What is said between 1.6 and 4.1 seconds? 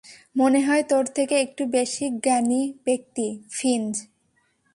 বেশি জ্ঞানী ব্যাক্তি, ফিঞ্চ।